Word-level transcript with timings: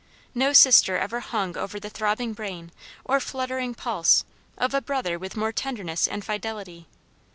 No 0.33 0.51
sister 0.51 0.97
ever 0.97 1.19
hung 1.19 1.55
over 1.55 1.79
the 1.79 1.87
throbbing 1.91 2.33
brain, 2.33 2.71
or 3.05 3.19
fluttering 3.19 3.75
pulse, 3.75 4.25
of 4.57 4.73
a 4.73 4.81
brother 4.81 5.19
with 5.19 5.37
more 5.37 5.51
tenderness 5.51 6.07
and 6.07 6.25
fidelity. 6.25 6.87